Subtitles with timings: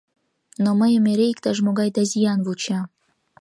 [0.63, 2.79] Но мыйым эре иктаж-могай да зиян вуча.